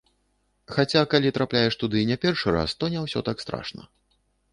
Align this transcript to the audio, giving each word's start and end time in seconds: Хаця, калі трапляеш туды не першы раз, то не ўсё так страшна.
Хаця, 0.77 1.01
калі 1.11 1.31
трапляеш 1.35 1.77
туды 1.83 2.01
не 2.11 2.17
першы 2.23 2.47
раз, 2.55 2.73
то 2.81 2.89
не 2.95 2.99
ўсё 3.05 3.19
так 3.29 3.37
страшна. 3.45 3.87